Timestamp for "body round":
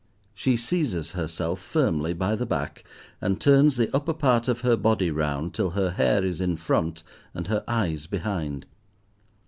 4.75-5.53